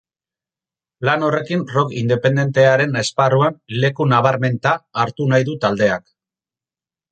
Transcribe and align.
Lan 1.09 1.25
horrekin 1.27 1.65
rock 1.73 1.93
independentearen 1.99 2.97
esparruan 3.03 3.61
leku 3.85 4.09
nabarmenta 4.15 4.75
hartu 5.05 5.31
nahi 5.35 5.49
du 5.53 5.59
taldeak. 5.67 6.11